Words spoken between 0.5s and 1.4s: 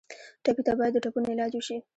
ته باید د ټپونو